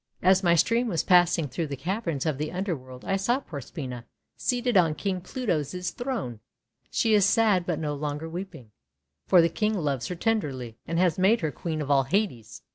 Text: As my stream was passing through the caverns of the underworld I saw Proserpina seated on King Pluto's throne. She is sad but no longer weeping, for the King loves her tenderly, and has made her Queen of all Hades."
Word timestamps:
As 0.23 0.41
my 0.41 0.55
stream 0.55 0.87
was 0.87 1.03
passing 1.03 1.47
through 1.47 1.67
the 1.67 1.75
caverns 1.77 2.25
of 2.25 2.39
the 2.39 2.51
underworld 2.51 3.05
I 3.05 3.17
saw 3.17 3.39
Proserpina 3.39 4.05
seated 4.35 4.75
on 4.75 4.95
King 4.95 5.21
Pluto's 5.21 5.91
throne. 5.91 6.39
She 6.89 7.13
is 7.13 7.23
sad 7.23 7.67
but 7.67 7.77
no 7.77 7.93
longer 7.93 8.27
weeping, 8.27 8.71
for 9.27 9.43
the 9.43 9.47
King 9.47 9.75
loves 9.77 10.07
her 10.07 10.15
tenderly, 10.15 10.75
and 10.87 10.97
has 10.97 11.19
made 11.19 11.41
her 11.41 11.51
Queen 11.51 11.83
of 11.83 11.91
all 11.91 12.05
Hades." 12.05 12.63